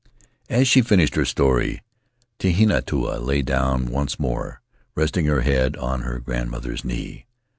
[0.49, 1.83] As she finished her story,
[2.39, 4.59] Tehinatu lay down once more,
[4.95, 7.27] resting her head on her grandmother's knee.